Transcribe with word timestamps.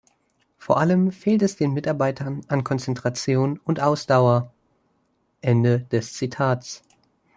Vor 0.57 0.79
allem 0.79 1.11
fehlt 1.11 1.43
es 1.43 1.59
Mitarbeitern 1.59 2.41
an 2.47 2.63
Konzentration 2.63 3.59
und 3.59 3.79
Ausdauer." 3.79 4.51
Ende 5.41 5.81
des 5.91 6.13
Zitats. 6.13 6.81